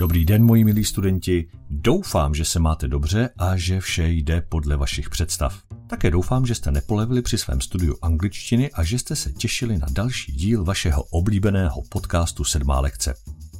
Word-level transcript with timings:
Dobrý 0.00 0.24
den, 0.24 0.44
moji 0.44 0.64
milí 0.64 0.84
studenti. 0.84 1.48
Doufám, 1.70 2.34
že 2.34 2.44
se 2.44 2.58
máte 2.58 2.88
dobře 2.88 3.30
a 3.38 3.56
že 3.56 3.80
vše 3.80 4.08
jde 4.08 4.40
podle 4.48 4.76
vašich 4.76 5.10
představ. 5.10 5.62
Také 5.86 6.10
doufám, 6.10 6.46
že 6.46 6.54
jste 6.54 6.70
nepolevili 6.70 7.22
při 7.22 7.38
svém 7.38 7.60
studiu 7.60 7.96
angličtiny 8.02 8.70
a 8.70 8.84
že 8.84 8.98
jste 8.98 9.16
se 9.16 9.32
těšili 9.32 9.78
na 9.78 9.86
další 9.90 10.32
díl 10.32 10.64
vašeho 10.64 11.02
oblíbeného 11.02 11.82
podcastu 11.88 12.44
Sedmá 12.44 12.80
lekce. 12.80 13.14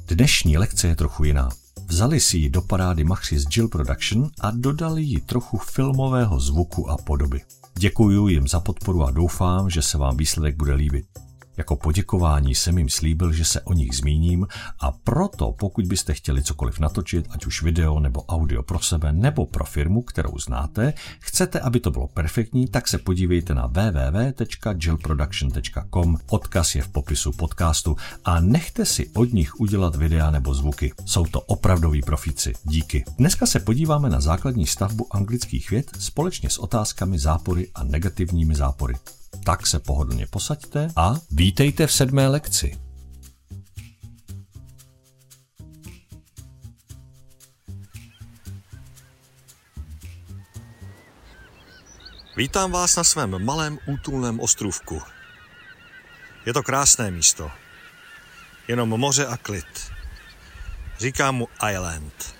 Dnešní 0.07 0.57
lekce 0.57 0.87
je 0.87 0.95
trochu 0.95 1.23
jiná. 1.23 1.49
Vzali 1.87 2.19
si 2.19 2.37
ji 2.37 2.49
do 2.49 2.61
parády 2.61 3.03
Machris 3.03 3.45
Jill 3.55 3.67
Production 3.67 4.29
a 4.39 4.51
dodali 4.51 5.03
ji 5.03 5.19
trochu 5.19 5.57
filmového 5.57 6.39
zvuku 6.39 6.89
a 6.89 6.97
podoby. 6.97 7.41
Děkuji 7.77 8.27
jim 8.27 8.47
za 8.47 8.59
podporu 8.59 9.03
a 9.03 9.11
doufám, 9.11 9.69
že 9.69 9.81
se 9.81 9.97
vám 9.97 10.17
výsledek 10.17 10.55
bude 10.55 10.73
líbit. 10.73 11.05
Jako 11.61 11.75
poděkování 11.75 12.55
jsem 12.55 12.77
jim 12.77 12.89
slíbil, 12.89 13.33
že 13.33 13.45
se 13.45 13.61
o 13.61 13.73
nich 13.73 13.95
zmíním 13.95 14.47
a 14.79 14.91
proto, 14.91 15.51
pokud 15.51 15.85
byste 15.85 16.13
chtěli 16.13 16.43
cokoliv 16.43 16.79
natočit, 16.79 17.27
ať 17.29 17.45
už 17.45 17.63
video 17.63 17.99
nebo 17.99 18.25
audio 18.25 18.63
pro 18.63 18.79
sebe 18.79 19.13
nebo 19.13 19.45
pro 19.45 19.65
firmu, 19.65 20.01
kterou 20.01 20.37
znáte, 20.37 20.93
chcete, 21.19 21.59
aby 21.59 21.79
to 21.79 21.91
bylo 21.91 22.07
perfektní, 22.07 22.67
tak 22.67 22.87
se 22.87 22.97
podívejte 22.97 23.53
na 23.53 23.67
www.jillproduction.com. 23.67 26.17
Odkaz 26.29 26.75
je 26.75 26.81
v 26.81 26.87
popisu 26.87 27.31
podcastu 27.31 27.97
a 28.25 28.39
nechte 28.39 28.85
si 28.85 29.09
od 29.09 29.33
nich 29.33 29.59
udělat 29.59 29.95
videa 29.95 30.31
nebo 30.31 30.53
zvuky. 30.53 30.93
Jsou 31.05 31.25
to 31.25 31.41
opravdoví 31.41 32.01
profíci. 32.01 32.53
Díky. 32.63 33.03
Dneska 33.17 33.45
se 33.45 33.59
podíváme 33.59 34.09
na 34.09 34.21
základní 34.21 34.67
stavbu 34.67 35.15
anglických 35.15 35.69
věd 35.69 35.91
společně 35.99 36.49
s 36.49 36.57
otázkami 36.57 37.19
zápory 37.19 37.67
a 37.75 37.83
negativními 37.83 38.55
zápory. 38.55 38.93
Tak 39.45 39.67
se 39.67 39.79
pohodlně 39.79 40.27
posaďte 40.27 40.87
a 40.95 41.13
vítejte 41.31 41.87
v 41.87 41.93
sedmé 41.93 42.27
lekci. 42.27 42.79
Vítám 52.37 52.71
vás 52.71 52.95
na 52.95 53.03
svém 53.03 53.45
malém 53.45 53.79
útulném 53.85 54.39
ostrůvku. 54.39 55.01
Je 56.45 56.53
to 56.53 56.63
krásné 56.63 57.11
místo. 57.11 57.51
Jenom 58.67 58.89
moře 58.89 59.25
a 59.25 59.37
klid. 59.37 59.91
Říkám 60.99 61.35
mu 61.35 61.47
Island. 61.71 62.35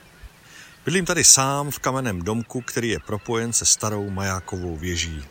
Bydlím 0.86 1.06
tady 1.06 1.24
sám 1.24 1.72
v 1.72 1.80
kamenném 1.80 2.22
domku, 2.22 2.62
který 2.62 2.90
je 2.90 3.00
propojen 3.00 3.54
se 3.54 3.66
starou 3.66 4.10
majákovou 4.10 4.78
věží. 4.78 5.26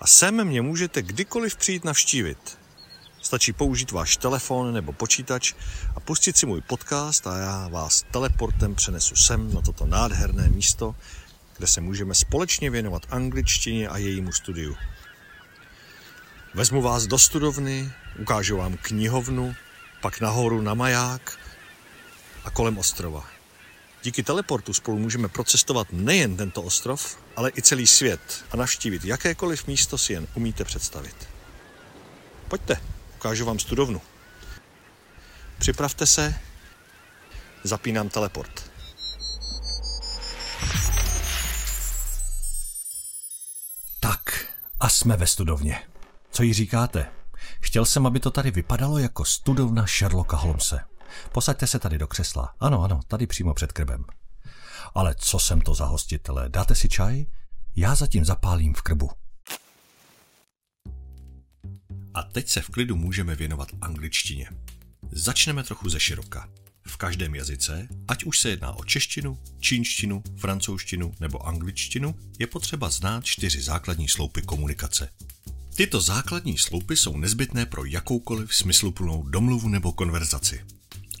A 0.00 0.06
sem 0.06 0.44
mě 0.44 0.62
můžete 0.62 1.02
kdykoliv 1.02 1.56
přijít 1.56 1.84
navštívit. 1.84 2.58
Stačí 3.22 3.52
použít 3.52 3.90
váš 3.90 4.16
telefon 4.16 4.74
nebo 4.74 4.92
počítač 4.92 5.54
a 5.96 6.00
pustit 6.00 6.36
si 6.36 6.46
můj 6.46 6.60
podcast 6.60 7.26
a 7.26 7.38
já 7.38 7.68
vás 7.68 8.04
teleportem 8.10 8.74
přenesu 8.74 9.16
sem 9.16 9.54
na 9.54 9.60
toto 9.60 9.86
nádherné 9.86 10.48
místo, 10.48 10.94
kde 11.56 11.66
se 11.66 11.80
můžeme 11.80 12.14
společně 12.14 12.70
věnovat 12.70 13.06
angličtině 13.10 13.88
a 13.88 13.98
jejímu 13.98 14.32
studiu. 14.32 14.76
Vezmu 16.54 16.82
vás 16.82 17.06
do 17.06 17.18
studovny, 17.18 17.92
ukážu 18.18 18.56
vám 18.56 18.76
knihovnu, 18.82 19.54
pak 20.00 20.20
nahoru 20.20 20.62
na 20.62 20.74
maják 20.74 21.38
a 22.44 22.50
kolem 22.50 22.78
ostrova. 22.78 23.35
Díky 24.06 24.22
teleportu 24.22 24.72
spolu 24.72 24.98
můžeme 24.98 25.28
procestovat 25.28 25.86
nejen 25.92 26.36
tento 26.36 26.62
ostrov, 26.62 27.18
ale 27.36 27.50
i 27.58 27.62
celý 27.62 27.86
svět 27.86 28.44
a 28.50 28.56
navštívit 28.56 29.04
jakékoliv 29.04 29.66
místo 29.66 29.98
si 29.98 30.12
jen 30.12 30.26
umíte 30.34 30.64
představit. 30.64 31.28
Pojďte, 32.48 32.76
ukážu 33.16 33.44
vám 33.44 33.58
studovnu. 33.58 34.00
Připravte 35.58 36.06
se, 36.06 36.34
zapínám 37.64 38.08
teleport. 38.08 38.70
Tak, 44.00 44.46
a 44.80 44.88
jsme 44.88 45.16
ve 45.16 45.26
studovně. 45.26 45.82
Co 46.30 46.42
jí 46.42 46.52
říkáte? 46.52 47.06
Chtěl 47.60 47.84
jsem, 47.84 48.06
aby 48.06 48.20
to 48.20 48.30
tady 48.30 48.50
vypadalo 48.50 48.98
jako 48.98 49.24
studovna 49.24 49.86
Sherlocka 49.86 50.36
Holmese. 50.36 50.95
Posaďte 51.32 51.66
se 51.66 51.78
tady 51.78 51.98
do 51.98 52.06
křesla. 52.06 52.54
Ano, 52.60 52.82
ano, 52.82 53.00
tady 53.08 53.26
přímo 53.26 53.54
před 53.54 53.72
krbem. 53.72 54.04
Ale 54.94 55.14
co 55.18 55.38
jsem 55.38 55.60
to 55.60 55.74
za 55.74 55.84
hostitele? 55.84 56.48
Dáte 56.48 56.74
si 56.74 56.88
čaj? 56.88 57.26
Já 57.76 57.94
zatím 57.94 58.24
zapálím 58.24 58.74
v 58.74 58.82
krbu. 58.82 59.10
A 62.14 62.22
teď 62.22 62.48
se 62.48 62.60
v 62.60 62.68
klidu 62.68 62.96
můžeme 62.96 63.34
věnovat 63.34 63.68
angličtině. 63.80 64.48
Začneme 65.12 65.62
trochu 65.62 65.88
ze 65.88 66.00
široka. 66.00 66.48
V 66.86 66.96
každém 66.96 67.34
jazyce, 67.34 67.88
ať 68.08 68.24
už 68.24 68.40
se 68.40 68.50
jedná 68.50 68.72
o 68.72 68.84
češtinu, 68.84 69.38
čínštinu, 69.60 70.22
francouzštinu 70.36 71.14
nebo 71.20 71.46
angličtinu, 71.46 72.14
je 72.38 72.46
potřeba 72.46 72.90
znát 72.90 73.24
čtyři 73.24 73.62
základní 73.62 74.08
sloupy 74.08 74.42
komunikace. 74.42 75.08
Tyto 75.76 76.00
základní 76.00 76.58
sloupy 76.58 76.96
jsou 76.96 77.16
nezbytné 77.16 77.66
pro 77.66 77.84
jakoukoliv 77.84 78.54
smysluplnou 78.54 79.22
domluvu 79.22 79.68
nebo 79.68 79.92
konverzaci. 79.92 80.64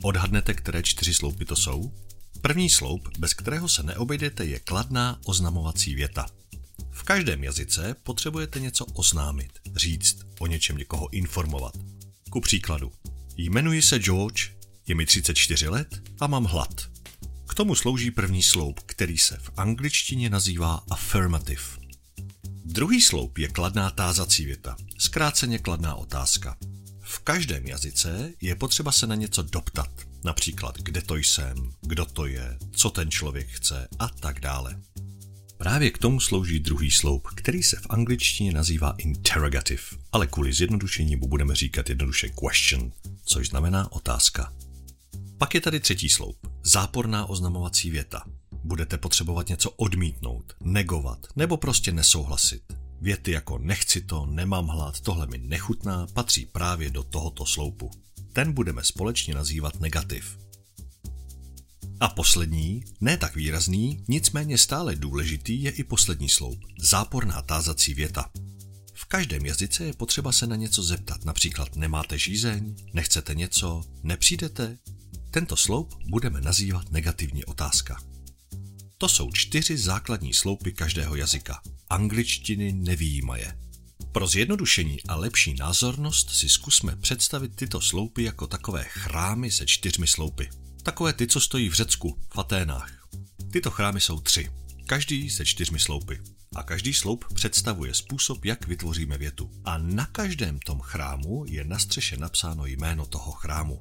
Odhadnete, 0.06 0.54
které 0.54 0.82
čtyři 0.82 1.14
sloupy 1.14 1.44
to 1.44 1.56
jsou? 1.56 1.92
První 2.40 2.70
sloup, 2.70 3.08
bez 3.18 3.34
kterého 3.34 3.68
se 3.68 3.82
neobejdete, 3.82 4.44
je 4.44 4.60
kladná 4.60 5.20
oznamovací 5.24 5.94
věta. 5.94 6.26
V 6.90 7.02
každém 7.02 7.44
jazyce 7.44 7.96
potřebujete 8.02 8.60
něco 8.60 8.84
oznámit, 8.84 9.58
říct, 9.76 10.18
o 10.38 10.46
něčem 10.46 10.76
někoho 10.76 11.08
informovat. 11.14 11.72
Ku 12.30 12.40
příkladu, 12.40 12.92
jmenuji 13.36 13.82
se 13.82 13.98
George, 13.98 14.50
je 14.86 14.94
mi 14.94 15.06
34 15.06 15.68
let 15.68 16.02
a 16.20 16.26
mám 16.26 16.44
hlad. 16.44 16.90
K 17.48 17.54
tomu 17.54 17.74
slouží 17.74 18.10
první 18.10 18.42
sloup, 18.42 18.80
který 18.80 19.18
se 19.18 19.36
v 19.36 19.50
angličtině 19.56 20.30
nazývá 20.30 20.82
affirmative. 20.90 21.62
Druhý 22.64 23.02
sloup 23.02 23.38
je 23.38 23.48
kladná 23.48 23.90
tázací 23.90 24.44
věta, 24.44 24.76
zkráceně 24.98 25.58
kladná 25.58 25.94
otázka. 25.94 26.56
Každém 27.26 27.66
jazyce 27.66 28.32
je 28.40 28.54
potřeba 28.54 28.92
se 28.92 29.06
na 29.06 29.14
něco 29.14 29.42
doptat, 29.42 29.90
například 30.24 30.78
kde 30.78 31.02
to 31.02 31.16
jsem, 31.16 31.72
kdo 31.80 32.04
to 32.04 32.26
je, 32.26 32.58
co 32.72 32.90
ten 32.90 33.10
člověk 33.10 33.48
chce 33.48 33.88
a 33.98 34.08
tak 34.08 34.40
dále. 34.40 34.80
Právě 35.58 35.90
k 35.90 35.98
tomu 35.98 36.20
slouží 36.20 36.58
druhý 36.58 36.90
sloup, 36.90 37.28
který 37.34 37.62
se 37.62 37.76
v 37.76 37.86
angličtině 37.88 38.52
nazývá 38.52 38.94
interrogative, 38.98 39.82
ale 40.12 40.26
kvůli 40.26 40.52
zjednodušení 40.52 41.16
mu 41.16 41.28
budeme 41.28 41.54
říkat 41.54 41.88
jednoduše 41.88 42.28
question, 42.28 42.92
což 43.24 43.48
znamená 43.48 43.92
otázka. 43.92 44.52
Pak 45.38 45.54
je 45.54 45.60
tady 45.60 45.80
třetí 45.80 46.08
sloup, 46.08 46.36
záporná 46.62 47.26
oznamovací 47.26 47.90
věta. 47.90 48.24
Budete 48.64 48.98
potřebovat 48.98 49.48
něco 49.48 49.70
odmítnout, 49.70 50.52
negovat 50.64 51.26
nebo 51.36 51.56
prostě 51.56 51.92
nesouhlasit. 51.92 52.75
Věty 53.06 53.30
jako 53.30 53.58
nechci 53.58 54.00
to, 54.00 54.26
nemám 54.26 54.66
hlad, 54.66 55.00
tohle 55.00 55.26
mi 55.26 55.38
nechutná, 55.38 56.06
patří 56.12 56.46
právě 56.46 56.90
do 56.90 57.02
tohoto 57.02 57.46
sloupu. 57.46 57.90
Ten 58.32 58.52
budeme 58.52 58.84
společně 58.84 59.34
nazývat 59.34 59.80
negativ. 59.80 60.38
A 62.00 62.08
poslední, 62.08 62.84
ne 63.00 63.16
tak 63.16 63.36
výrazný, 63.36 64.04
nicméně 64.08 64.58
stále 64.58 64.96
důležitý 64.96 65.62
je 65.62 65.70
i 65.70 65.84
poslední 65.84 66.28
sloup, 66.28 66.60
záporná 66.78 67.42
tázací 67.42 67.94
věta. 67.94 68.30
V 68.94 69.04
každém 69.04 69.46
jazyce 69.46 69.84
je 69.84 69.92
potřeba 69.92 70.32
se 70.32 70.46
na 70.46 70.56
něco 70.56 70.82
zeptat, 70.82 71.24
například 71.24 71.76
nemáte 71.76 72.18
žízeň, 72.18 72.76
nechcete 72.92 73.34
něco, 73.34 73.82
nepřijdete. 74.02 74.78
Tento 75.30 75.56
sloup 75.56 75.94
budeme 76.06 76.40
nazývat 76.40 76.92
negativní 76.92 77.44
otázka. 77.44 78.15
To 78.98 79.08
jsou 79.08 79.30
čtyři 79.32 79.78
základní 79.78 80.34
sloupy 80.34 80.72
každého 80.72 81.16
jazyka. 81.16 81.60
Angličtiny 81.90 82.72
nevýjímaje. 82.72 83.58
Pro 84.12 84.26
zjednodušení 84.26 84.98
a 85.08 85.16
lepší 85.16 85.54
názornost 85.54 86.30
si 86.30 86.48
zkusme 86.48 86.96
představit 86.96 87.56
tyto 87.56 87.80
sloupy 87.80 88.22
jako 88.22 88.46
takové 88.46 88.84
chrámy 88.84 89.50
se 89.50 89.66
čtyřmi 89.66 90.06
sloupy. 90.06 90.48
Takové 90.82 91.12
ty, 91.12 91.26
co 91.26 91.40
stojí 91.40 91.68
v 91.68 91.74
Řecku, 91.74 92.18
v 92.34 92.38
Aténách. 92.38 93.08
Tyto 93.52 93.70
chrámy 93.70 94.00
jsou 94.00 94.20
tři, 94.20 94.50
každý 94.86 95.30
se 95.30 95.44
čtyřmi 95.44 95.78
sloupy. 95.78 96.20
A 96.54 96.62
každý 96.62 96.94
sloup 96.94 97.24
představuje 97.34 97.94
způsob, 97.94 98.44
jak 98.44 98.66
vytvoříme 98.66 99.18
větu. 99.18 99.50
A 99.64 99.78
na 99.78 100.06
každém 100.06 100.58
tom 100.58 100.80
chrámu 100.80 101.44
je 101.48 101.64
na 101.64 101.78
střeše 101.78 102.16
napsáno 102.16 102.66
jméno 102.66 103.06
toho 103.06 103.32
chrámu. 103.32 103.80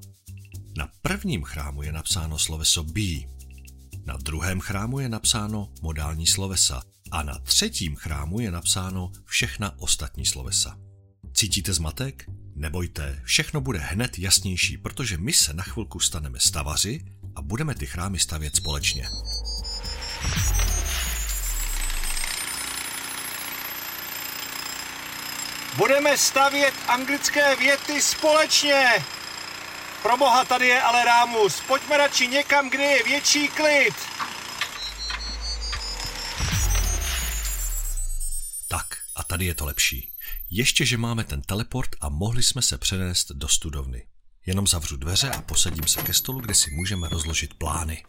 Na 0.78 0.90
prvním 1.02 1.44
chrámu 1.44 1.84
je 1.84 1.92
napsáno 1.92 2.40
sloveso 2.40 2.84
be, 2.84 3.35
na 4.06 4.18
druhém 4.18 4.60
chrámu 4.60 5.00
je 5.00 5.10
napsáno 5.10 5.70
modální 5.82 6.28
slovesa 6.28 6.82
a 7.12 7.24
na 7.24 7.40
třetím 7.40 7.96
chrámu 7.96 8.40
je 8.40 8.52
napsáno 8.52 9.12
všechna 9.26 9.80
ostatní 9.80 10.26
slovesa. 10.26 10.78
Cítíte 11.34 11.74
zmatek? 11.74 12.26
Nebojte, 12.56 13.22
všechno 13.24 13.62
bude 13.62 13.80
hned 13.80 14.20
jasnější, 14.20 14.78
protože 14.78 15.18
my 15.18 15.34
se 15.34 15.54
na 15.54 15.64
chvilku 15.64 16.00
staneme 16.00 16.40
stavaři 16.40 17.06
a 17.36 17.42
budeme 17.42 17.76
ty 17.76 17.86
chrámy 17.86 18.20
stavět 18.20 18.56
společně. 18.56 19.08
Budeme 25.78 26.18
stavět 26.18 26.74
anglické 26.88 27.56
věty 27.56 28.02
společně. 28.02 29.06
Proboha, 30.06 30.46
tady 30.46 30.68
je 30.68 30.82
ale 30.82 31.06
Rámus. 31.06 31.62
Pojďme 31.68 31.98
radši 31.98 32.28
někam, 32.28 32.70
kde 32.70 32.84
je 32.84 33.04
větší 33.04 33.48
klid. 33.48 33.94
Tak, 38.68 38.86
a 39.16 39.24
tady 39.24 39.46
je 39.46 39.56
to 39.56 39.66
lepší. 39.66 40.12
Ještě, 40.52 40.86
že 40.86 40.98
máme 40.98 41.24
ten 41.24 41.42
teleport 41.42 41.90
a 42.02 42.10
mohli 42.10 42.44
jsme 42.44 42.62
se 42.62 42.78
přenést 42.78 43.32
do 43.32 43.48
studovny. 43.48 44.08
Jenom 44.46 44.68
zavřu 44.68 44.98
dveře 44.98 45.30
a 45.30 45.42
posadím 45.42 45.88
se 45.88 46.02
ke 46.02 46.14
stolu, 46.14 46.40
kde 46.40 46.54
si 46.54 46.72
můžeme 46.72 47.10
rozložit 47.10 47.54
plány. 47.54 48.04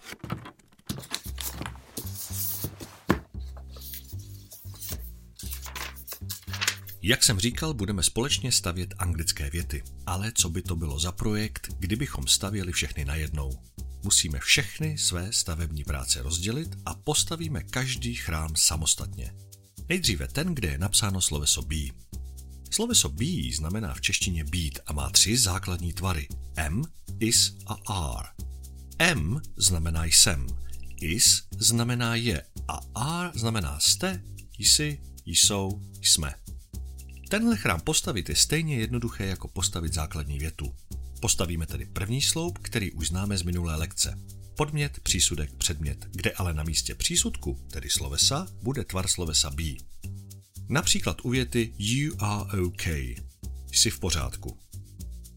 Jak 7.09 7.25
jsem 7.25 7.41
říkal, 7.41 7.75
budeme 7.75 8.03
společně 8.03 8.53
stavět 8.53 8.95
anglické 8.99 9.51
věty. 9.51 9.83
Ale 10.07 10.33
co 10.35 10.51
by 10.51 10.63
to 10.63 10.77
bylo 10.77 10.99
za 10.99 11.13
projekt, 11.13 11.69
kdybychom 11.79 12.27
stavěli 12.27 12.73
všechny 12.73 13.05
najednou? 13.05 13.63
Musíme 14.03 14.39
všechny 14.39 14.99
své 14.99 15.33
stavební 15.33 15.85
práce 15.85 16.23
rozdělit 16.23 16.69
a 16.87 16.95
postavíme 16.95 17.63
každý 17.63 18.15
chrám 18.15 18.57
samostatně. 18.57 19.35
Nejdříve 19.89 20.29
ten, 20.29 20.55
kde 20.55 20.69
je 20.69 20.79
napsáno 20.79 21.21
sloveso 21.21 21.63
be. 21.63 21.77
Sloveso 22.71 23.09
be 23.09 23.55
znamená 23.55 23.95
v 23.95 24.01
češtině 24.01 24.45
být 24.45 24.79
a 24.87 24.93
má 24.93 25.11
tři 25.11 25.37
základní 25.37 25.93
tvary. 25.93 26.29
M, 26.57 26.83
is 27.21 27.57
a 27.67 27.77
r. 28.19 28.27
M 28.99 29.41
znamená 29.57 30.05
jsem, 30.05 30.47
is 31.01 31.43
znamená 31.59 32.15
je 32.15 32.43
a 32.69 32.81
r 33.25 33.31
znamená 33.35 33.81
jste, 33.81 34.23
jsi, 34.59 35.01
jsou, 35.27 35.83
jsme. 36.03 36.46
Tenhle 37.29 37.57
chrám 37.57 37.81
postavit 37.81 38.29
je 38.29 38.37
stejně 38.37 38.77
jednoduché 38.77 39.27
jako 39.27 39.49
postavit 39.49 39.95
základní 39.95 40.39
větu. 40.39 40.75
Postavíme 41.21 41.67
tedy 41.67 41.87
první 41.87 42.23
sloup, 42.23 42.59
který 42.59 42.93
už 42.93 43.09
známe 43.09 43.39
z 43.39 43.43
minulé 43.43 43.77
lekce. 43.77 44.19
Podmět, 44.57 45.01
přísudek, 45.01 45.55
předmět, 45.55 46.07
kde 46.11 46.33
ale 46.33 46.55
na 46.55 46.63
místě 46.63 46.95
přísudku, 46.95 47.59
tedy 47.71 47.91
slovesa, 47.91 48.49
bude 48.63 48.85
tvar 48.85 49.09
slovesa 49.09 49.51
be. 49.51 49.75
Například 50.69 51.17
u 51.23 51.31
věty 51.31 51.75
You 51.79 52.17
are 52.19 52.61
okay. 52.61 53.15
Jsi 53.73 53.91
v 53.91 54.01
pořádku. 54.01 54.59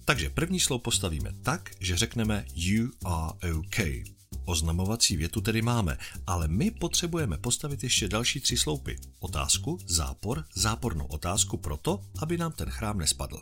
Takže 0.05 0.29
první 0.29 0.59
sloup 0.59 0.83
postavíme 0.83 1.33
tak, 1.43 1.71
že 1.79 1.97
řekneme 1.97 2.45
You 2.53 2.91
are 3.05 3.53
okay. 3.53 4.03
Oznamovací 4.49 5.17
větu 5.17 5.41
tedy 5.41 5.61
máme, 5.61 5.97
ale 6.27 6.47
my 6.47 6.71
potřebujeme 6.71 7.37
postavit 7.37 7.83
ještě 7.83 8.07
další 8.07 8.39
tři 8.39 8.57
sloupy. 8.57 8.95
Otázku, 9.19 9.77
zápor, 9.85 10.45
zápornou 10.55 11.05
otázku 11.05 11.57
proto, 11.57 12.01
aby 12.19 12.37
nám 12.37 12.51
ten 12.51 12.69
chrám 12.69 12.97
nespadl. 12.97 13.41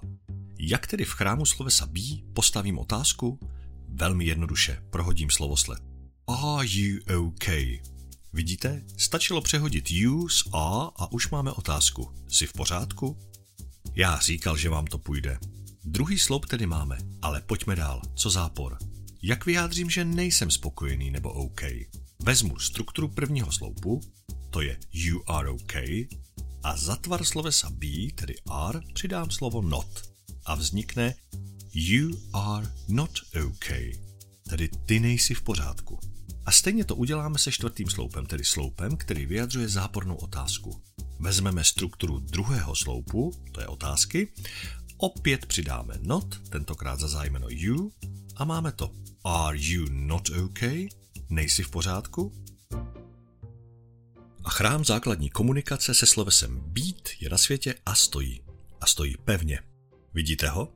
Jak 0.60 0.88
tedy 0.88 1.06
v 1.06 1.12
chrámu 1.12 1.46
slovesa 1.46 1.86
bí 1.86 2.26
postavím 2.34 2.80
otázku? 2.80 3.40
Velmi 3.90 4.26
jednoduše, 4.26 4.84
prohodím 4.90 5.30
slovosled. 5.30 5.80
Are 6.28 6.68
you 6.68 7.00
okay? 7.28 7.82
Vidíte? 8.34 8.84
Stačilo 8.98 9.42
přehodit 9.42 9.92
you 9.92 10.30
s 10.30 10.50
a 10.54 10.92
a 10.96 11.12
už 11.12 11.30
máme 11.30 11.52
otázku. 11.52 12.12
Jsi 12.28 12.48
v 12.48 12.54
pořádku? 12.54 13.18
Já 13.96 14.20
říkal, 14.20 14.58
že 14.58 14.70
vám 14.70 14.86
to 14.86 14.98
půjde. 14.98 15.40
Druhý 15.84 16.20
sloup 16.20 16.46
tedy 16.46 16.66
máme, 16.66 16.98
ale 17.22 17.42
pojďme 17.42 17.76
dál. 17.76 18.02
Co 18.16 18.30
zápor? 18.30 18.78
Jak 19.22 19.46
vyjádřím, 19.46 19.90
že 19.90 20.06
nejsem 20.06 20.52
spokojený 20.52 21.12
nebo 21.12 21.34
OK? 21.34 21.62
Vezmu 22.20 22.60
strukturu 22.60 23.08
prvního 23.08 23.52
sloupu, 23.52 24.02
to 24.50 24.62
je 24.62 24.80
you 24.94 25.24
are 25.28 25.50
OK, 25.50 25.76
a 26.64 26.78
za 26.78 26.96
tvar 26.96 27.26
slovesa 27.26 27.70
be, 27.70 28.12
tedy 28.16 28.36
are, 28.50 28.80
přidám 28.94 29.32
slovo 29.32 29.62
not. 29.62 30.02
A 30.46 30.56
vznikne 30.56 31.14
you 31.74 32.10
are 32.34 32.72
not 32.88 33.12
OK, 33.46 33.68
tedy 34.50 34.70
ty 34.86 35.00
nejsi 35.00 35.34
v 35.34 35.42
pořádku. 35.42 36.00
A 36.46 36.52
stejně 36.52 36.86
to 36.86 36.96
uděláme 36.96 37.40
se 37.40 37.52
čtvrtým 37.52 37.90
sloupem, 37.90 38.26
tedy 38.26 38.46
sloupem, 38.46 38.98
který 38.98 39.26
vyjadřuje 39.26 39.70
zápornou 39.70 40.16
otázku. 40.16 40.82
Vezmeme 41.20 41.64
strukturu 41.64 42.20
druhého 42.20 42.76
sloupu, 42.76 43.32
to 43.52 43.62
je 43.62 43.68
otázky, 43.68 44.34
opět 44.98 45.46
přidáme 45.46 45.94
not, 46.02 46.42
tentokrát 46.50 47.00
za 47.00 47.08
zájmeno 47.08 47.48
you, 47.50 47.92
a 48.38 48.46
máme 48.46 48.72
to. 48.72 48.92
Are 49.24 49.58
you 49.58 49.86
not 49.90 50.30
okay? 50.30 50.88
Nejsi 51.30 51.64
v 51.64 51.70
pořádku? 51.70 52.34
A 54.44 54.50
chrám 54.50 54.86
základní 54.86 55.30
komunikace 55.30 55.94
se 55.94 56.06
slovesem 56.06 56.60
být 56.66 57.10
je 57.20 57.30
na 57.30 57.38
světě 57.38 57.76
a 57.86 57.96
stojí. 57.96 58.42
A 58.82 58.86
stojí 58.86 59.16
pevně. 59.26 59.60
Vidíte 60.14 60.50
ho? 60.50 60.74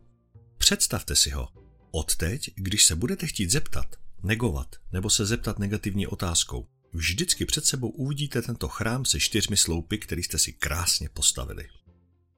Představte 0.58 1.16
si 1.16 1.30
ho. 1.30 1.50
Odteď, 1.92 2.52
když 2.56 2.86
se 2.86 2.96
budete 2.96 3.28
chtít 3.28 3.52
zeptat, 3.52 3.96
negovat 4.24 4.76
nebo 4.92 5.10
se 5.10 5.26
zeptat 5.26 5.60
negativní 5.60 6.08
otázkou, 6.08 6.68
vždycky 6.94 7.46
před 7.46 7.66
sebou 7.66 7.90
uvidíte 7.90 8.42
tento 8.42 8.68
chrám 8.68 9.06
se 9.06 9.20
čtyřmi 9.20 9.58
sloupy, 9.58 9.98
který 9.98 10.24
jste 10.24 10.38
si 10.38 10.54
krásně 10.54 11.10
postavili. 11.10 11.68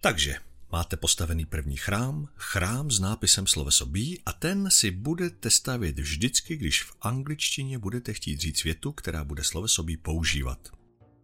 Takže 0.01 0.35
Máte 0.73 0.97
postavený 0.97 1.45
první 1.45 1.77
chrám, 1.77 2.27
chrám 2.35 2.91
s 2.91 2.99
nápisem 2.99 3.47
sloveso 3.47 3.85
be 3.85 3.99
a 4.25 4.33
ten 4.33 4.71
si 4.71 4.91
budete 4.91 5.49
stavět 5.49 5.99
vždycky, 5.99 6.57
když 6.57 6.83
v 6.83 6.95
angličtině 7.01 7.79
budete 7.79 8.13
chtít 8.13 8.39
říct 8.39 8.63
větu, 8.63 8.91
která 8.91 9.23
bude 9.23 9.43
sloveso 9.43 9.83
be 9.83 9.97
používat. 9.97 10.69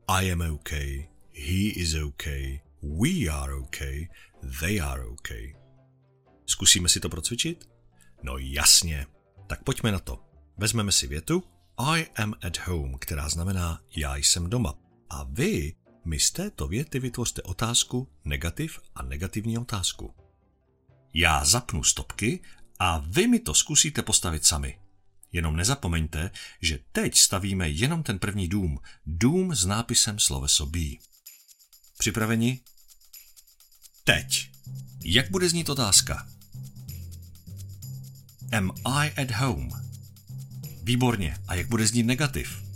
I 0.08 0.32
am 0.32 0.42
okay, 0.42 1.08
he 1.34 1.70
is 1.76 1.96
okay, 1.96 2.60
we 2.84 3.28
are 3.32 3.54
okay, 3.54 4.08
they 4.60 4.82
are 4.82 5.06
okay. 5.06 5.56
Zkusíme 6.46 6.90
si 6.90 7.00
to 7.00 7.10
procvičit? 7.10 7.70
No 8.24 8.38
jasně. 8.38 9.06
Tak 9.48 9.64
pojďme 9.64 9.92
na 9.92 10.00
to. 10.00 10.24
Vezmeme 10.58 10.92
si 10.92 11.08
větu 11.08 11.44
I 11.78 12.06
am 12.16 12.34
at 12.42 12.58
home, 12.68 12.98
která 13.00 13.30
znamená 13.30 13.82
já 13.96 14.16
jsem 14.16 14.50
doma. 14.50 14.74
A 15.10 15.24
vy 15.24 15.76
mi 16.10 16.20
z 16.20 16.32
této 16.32 16.68
věty 16.68 17.00
vytvořte 17.00 17.42
otázku, 17.42 18.08
negativ 18.26 18.80
a 18.96 19.04
negativní 19.04 19.58
otázku. 19.58 20.14
Já 21.14 21.46
zapnu 21.46 21.84
stopky 21.84 22.40
a 22.80 22.98
vy 23.08 23.28
mi 23.28 23.40
to 23.40 23.54
zkusíte 23.54 24.02
postavit 24.02 24.46
sami. 24.46 24.80
Jenom 25.32 25.56
nezapomeňte, 25.56 26.32
že 26.62 26.80
teď 26.92 27.18
stavíme 27.18 27.70
jenom 27.70 28.04
ten 28.04 28.20
první 28.20 28.48
dům, 28.48 28.80
dům 29.06 29.56
s 29.56 29.66
nápisem 29.66 30.20
sloveso 30.20 30.66
be. 30.66 30.80
Připraveni? 31.98 32.60
Teď. 34.04 34.52
Jak 35.04 35.32
bude 35.32 35.50
znít 35.50 35.70
otázka? 35.70 36.28
Am 38.52 38.72
I 38.86 39.12
at 39.12 39.32
home? 39.32 39.70
Výborně. 40.84 41.38
A 41.48 41.56
jak 41.56 41.68
bude 41.68 41.88
znít 41.88 42.04
negativ? 42.04 42.69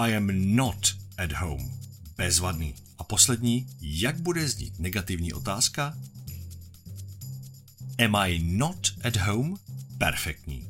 I 0.00 0.14
am 0.16 0.56
not 0.56 0.94
at 1.16 1.32
home. 1.32 1.70
Bezvadný. 2.16 2.74
A 2.98 3.04
poslední, 3.04 3.66
jak 3.80 4.20
bude 4.20 4.48
znít 4.48 4.78
negativní 4.78 5.32
otázka? 5.32 5.98
Am 8.04 8.16
I 8.16 8.38
not 8.38 8.78
at 9.04 9.16
home? 9.16 9.56
Perfektní. 9.98 10.68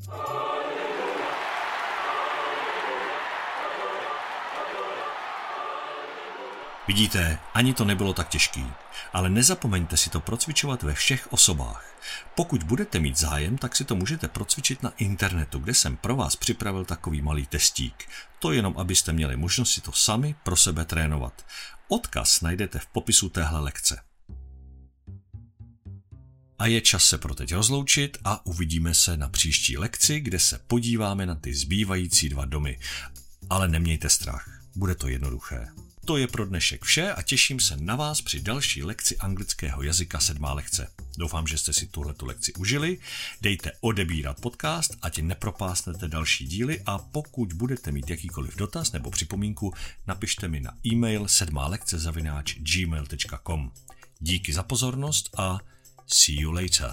Vidíte, 6.88 7.38
ani 7.54 7.74
to 7.74 7.84
nebylo 7.84 8.12
tak 8.12 8.28
těžký, 8.28 8.64
ale 9.12 9.30
nezapomeňte 9.30 9.96
si 9.96 10.10
to 10.10 10.20
procvičovat 10.20 10.82
ve 10.82 10.94
všech 10.94 11.32
osobách. 11.32 12.00
Pokud 12.34 12.62
budete 12.62 12.98
mít 12.98 13.16
zájem, 13.16 13.58
tak 13.58 13.76
si 13.76 13.84
to 13.84 13.94
můžete 13.94 14.28
procvičit 14.28 14.82
na 14.82 14.90
internetu, 14.90 15.58
kde 15.58 15.74
jsem 15.74 15.96
pro 15.96 16.16
vás 16.16 16.36
připravil 16.36 16.84
takový 16.84 17.22
malý 17.22 17.46
testík. 17.46 18.08
To 18.38 18.52
jenom, 18.52 18.74
abyste 18.76 19.12
měli 19.12 19.36
možnost 19.36 19.72
si 19.72 19.80
to 19.80 19.92
sami 19.92 20.34
pro 20.42 20.56
sebe 20.56 20.84
trénovat. 20.84 21.46
Odkaz 21.88 22.40
najdete 22.40 22.78
v 22.78 22.86
popisu 22.86 23.28
téhle 23.28 23.60
lekce. 23.60 24.00
A 26.58 26.66
je 26.66 26.80
čas 26.80 27.04
se 27.04 27.18
pro 27.18 27.34
teď 27.34 27.54
rozloučit 27.54 28.18
a 28.24 28.46
uvidíme 28.46 28.94
se 28.94 29.16
na 29.16 29.28
příští 29.28 29.78
lekci, 29.78 30.20
kde 30.20 30.38
se 30.38 30.58
podíváme 30.66 31.26
na 31.26 31.34
ty 31.34 31.54
zbývající 31.54 32.28
dva 32.28 32.44
domy. 32.44 32.78
Ale 33.50 33.68
nemějte 33.68 34.08
strach, 34.08 34.62
bude 34.76 34.94
to 34.94 35.08
jednoduché. 35.08 35.68
To 36.08 36.16
je 36.16 36.26
pro 36.26 36.46
dnešek 36.46 36.84
vše 36.84 37.12
a 37.12 37.22
těším 37.22 37.60
se 37.60 37.76
na 37.76 37.96
vás 37.96 38.20
při 38.20 38.40
další 38.40 38.82
lekci 38.82 39.18
anglického 39.18 39.82
jazyka 39.82 40.20
sedmá 40.20 40.52
lekce. 40.52 40.92
Doufám, 41.18 41.46
že 41.46 41.58
jste 41.58 41.72
si 41.72 41.86
tuhletu 41.86 42.26
lekci 42.26 42.52
užili. 42.52 42.98
Dejte 43.40 43.72
odebírat 43.80 44.40
podcast, 44.40 44.96
ať 45.02 45.18
nepropásnete 45.18 46.08
další 46.08 46.46
díly 46.46 46.82
a 46.86 46.98
pokud 46.98 47.52
budete 47.52 47.92
mít 47.92 48.10
jakýkoliv 48.10 48.56
dotaz 48.56 48.92
nebo 48.92 49.10
připomínku, 49.10 49.74
napište 50.06 50.48
mi 50.48 50.60
na 50.60 50.72
e-mail 50.86 51.26
gmail.com. 52.58 53.72
Díky 54.18 54.52
za 54.52 54.62
pozornost 54.62 55.30
a 55.36 55.58
see 56.06 56.40
you 56.40 56.52
later. 56.52 56.90